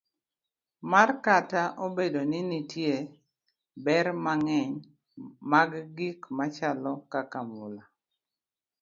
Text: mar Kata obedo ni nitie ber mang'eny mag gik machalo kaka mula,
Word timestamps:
mar 0.91 1.09
Kata 1.25 1.63
obedo 1.85 2.21
ni 2.31 2.39
nitie 2.49 2.95
ber 3.85 4.05
mang'eny 4.25 4.73
mag 5.51 5.71
gik 5.97 6.19
machalo 6.37 6.91
kaka 7.11 7.39
mula, 7.53 7.83